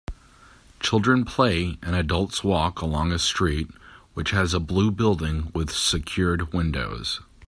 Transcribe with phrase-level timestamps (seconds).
[0.79, 3.69] Children play and adults walk along a street
[4.15, 7.19] which has a blue building with secured windows.